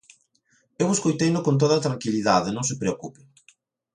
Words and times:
Eu 0.81 0.87
escoiteino 0.95 1.39
con 1.45 1.55
toda 1.61 1.83
tranquilidade, 1.85 2.49
non 2.55 2.67
se 2.69 2.79
preocupe. 2.81 3.21